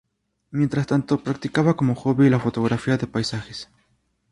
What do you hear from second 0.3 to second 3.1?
Mientras tanto practicaba como hobby la fotografía de